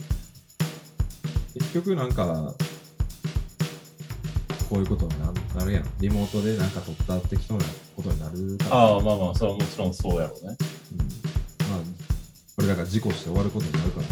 [1.53, 2.53] 結局なんか
[4.70, 7.65] こういうことにななるやんリモートでなんか撮った適当な
[7.95, 10.57] ことになるからああ、まあまあ、それはもちろんそうやろうね。
[10.93, 11.18] うん、まあ
[12.60, 14.07] これだから事故して終わることになるから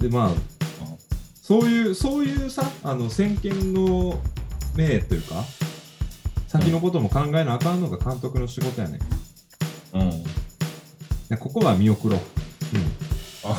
[0.00, 0.30] でまあ
[1.42, 4.18] そういうそういうさあの先見の
[4.74, 5.44] 明というか
[6.48, 8.96] 先のことも考えなあかんのが監督の仕事やね
[9.92, 10.24] んうん。
[11.28, 12.20] でここは見送ろう。
[12.74, 12.82] うん。
[13.44, 13.58] あ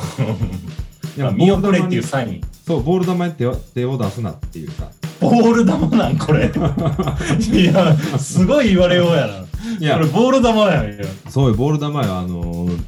[1.16, 2.40] いや見送れっていうボール球にサイン。
[2.66, 4.90] そう、ボール球に手を手を出すなっていうさ。
[5.20, 6.50] ボール球なんこれ。
[6.50, 9.41] いや、すごい言われようやな。
[9.78, 11.04] いやこれ、ボール球やんよ。
[11.28, 12.82] そういうボール球は、あのー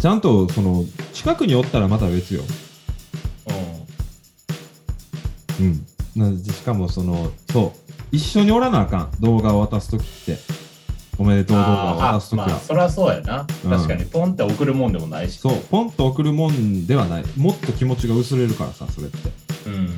[0.00, 2.42] ちゃんとその近くにおったらまた別よ。
[5.60, 5.86] うん。
[6.14, 9.10] なしかもその、そう、一緒におらなあかん。
[9.20, 10.38] 動画を渡すときって。
[11.18, 12.46] おめでとう動画を渡すときは。
[12.46, 13.46] まあ、そりゃそうやな。
[13.64, 15.40] うん確かに、ポンって送るもんでもないし。
[15.40, 17.24] そう、ポンと送るもんではない。
[17.36, 19.18] もっと気持ちが薄れるからさ、それって。
[19.66, 19.88] うん。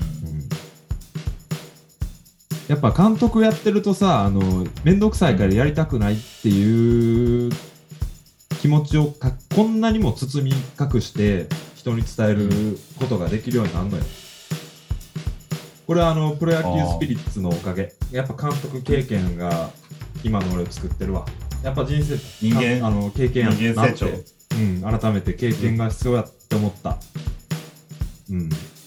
[2.70, 7.50] うんやっぱ監督やってるとさ、あの、めんどくさいからやりたくないっていう
[8.62, 12.48] 気持ちをかこんなにも包み隠して人に伝える
[13.00, 14.04] ことができるようになるのよ。
[15.84, 17.92] これはあの、プロ野球スピリッツのおかげ。
[18.12, 19.70] やっぱ監督経験が
[20.22, 21.26] 今の俺を作ってるわ。
[21.64, 23.64] やっぱ人生、人間あの、経験やって
[24.54, 26.98] うん、改めて経験が必要やって思った。
[28.30, 28.48] うん。
[28.48, 28.79] あめ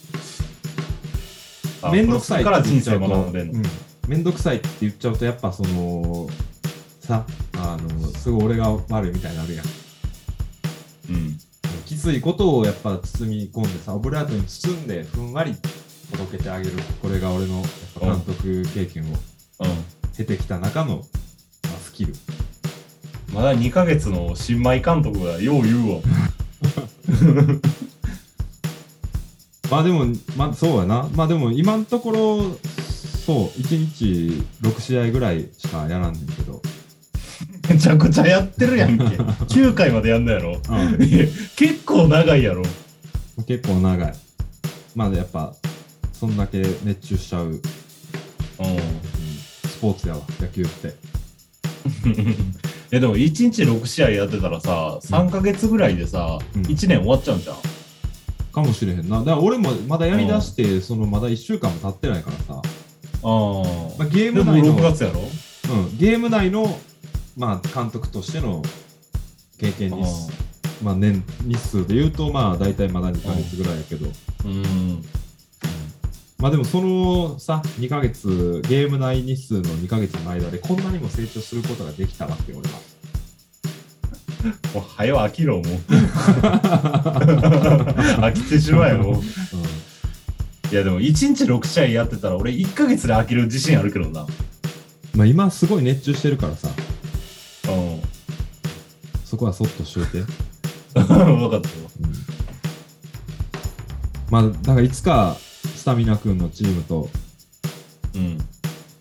[1.91, 3.53] んどくさいから人生って言っちゃうと学んでんの。
[3.53, 3.63] うん
[4.07, 6.27] めんどくさいって言っちゃうとやっぱその
[6.99, 7.25] さ
[7.57, 9.65] あのすごい俺が悪いみたいになるやん
[11.09, 11.37] うん。
[11.85, 15.55] きついことをやっぱ包み込んでさオブラートに包んでふんわり
[16.11, 17.63] 届けてあげるこれが俺の
[17.99, 19.15] 監督経験をうん。
[20.17, 21.03] 経てきた中の、まあ、
[21.81, 22.13] スキル
[23.33, 26.01] まだ2ヶ月の新米監督がよう言うわ。
[29.73, 30.05] まあでも
[30.37, 32.43] まあそうやなまあでも今のところ
[33.25, 36.61] そう1日6試合ぐらいしかやらんねんけど、
[37.67, 39.03] めちゃくちゃやってるやんけ。
[39.49, 40.61] 9回までやんだやろ。
[40.69, 42.61] うん結構長いやろ。
[43.47, 44.13] 結構長い
[44.93, 45.55] まあやっぱ
[46.11, 47.59] そんだけ熱中しちゃううん。
[47.59, 47.61] ス
[49.81, 50.93] ポーツやわ、野球って。
[52.91, 57.55] えでも1日6試合やってたらさ3ヶ月ぐらいでさ、うん1年終わっちゃうんじゃん
[58.53, 59.19] かもしれへんな。
[59.19, 62.61] だから俺もまだやりだして、そのまだ1週間も経ってないからさ、
[63.23, 63.27] あ
[63.97, 65.21] まあ、ゲーでもム内の、6月やろ？
[65.21, 65.23] う
[65.93, 66.77] ん、ゲーム内の、
[67.35, 68.61] まあ、監督としての
[69.57, 70.31] 経験日数、
[70.83, 74.07] まあ、年日数で言うと、まあ、大体まだ2ヶ月ぐらいやけど、
[74.45, 75.03] うん。
[76.37, 82.79] まあでもそのさ、2ヶ月、ゲーム内日数の2ヶ月の間で、こんなにも成長することができたわけよ、俺は。
[84.73, 85.63] もう早飽きろもう。
[88.21, 89.13] 飽きてしまえもう。
[89.13, 89.21] うん。
[89.21, 94.27] いやでも1日6試合やってたら俺1ヶ月で飽きる自信あるけどな。
[95.15, 96.69] まあ、今すごい熱中してるからさ、
[97.69, 98.01] うん。
[99.23, 100.23] そこはそっとしといて。
[100.93, 101.73] 分かったよ
[104.29, 105.37] まあ、だからいつか
[105.75, 107.09] スタミナ君のチームと、
[108.15, 108.37] うん。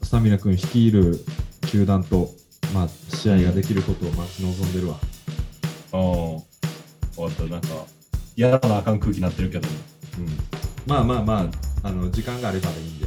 [0.03, 1.25] スタミナ君率いる
[1.67, 2.31] 球団と、
[2.75, 4.99] まあ、試合ができることを待ち望んでるわ。
[5.03, 5.12] うん
[5.99, 6.41] 分
[7.17, 7.43] かった。
[7.45, 7.69] なんか
[8.37, 9.69] 嫌なあかん空気になってるけど。
[10.19, 10.27] うん、
[10.87, 11.51] まあまあま
[11.83, 13.07] あ、あの時間があればでいいんで、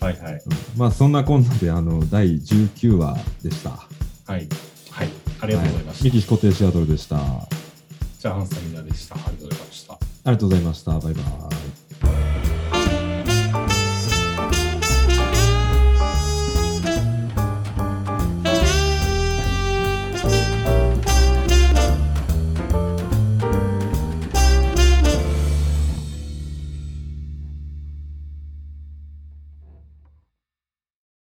[0.00, 0.32] はいはい。
[0.34, 0.40] うん。
[0.76, 3.70] まあそんなこんなであの第19話でした。
[3.70, 4.48] はい。
[4.90, 5.08] はい。
[5.40, 7.16] ありがとうございました、メキシコ亭シアトルでした。
[7.16, 7.48] あ
[8.18, 9.14] チャーハンスタミナでした。
[9.14, 9.94] ありがとうございました。
[9.94, 9.98] り
[10.32, 10.98] がとうございました。
[10.98, 11.79] バイバイ。